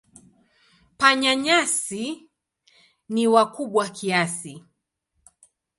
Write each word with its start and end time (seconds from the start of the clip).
Panya-nyasi 0.99 2.03
ni 3.13 3.23
wakubwa 3.33 3.85
kiasi. 3.97 4.53